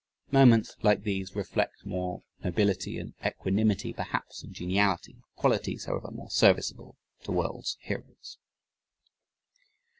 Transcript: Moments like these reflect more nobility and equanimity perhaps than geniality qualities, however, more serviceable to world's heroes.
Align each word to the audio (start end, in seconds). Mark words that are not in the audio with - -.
Moments 0.31 0.75
like 0.81 1.03
these 1.03 1.35
reflect 1.35 1.85
more 1.85 2.23
nobility 2.43 2.97
and 2.97 3.13
equanimity 3.23 3.93
perhaps 3.93 4.41
than 4.41 4.51
geniality 4.51 5.17
qualities, 5.35 5.85
however, 5.85 6.09
more 6.09 6.31
serviceable 6.31 6.97
to 7.23 7.31
world's 7.31 7.77
heroes. 7.81 8.39